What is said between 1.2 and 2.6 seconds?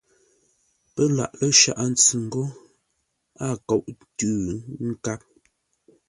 lə́ Shaghʼə-ntsʉ ńgó